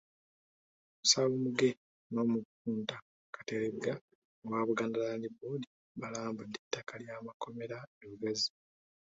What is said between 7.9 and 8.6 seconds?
e Lugazi.